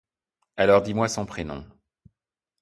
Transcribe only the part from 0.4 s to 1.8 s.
Alors dis-moi son prénom.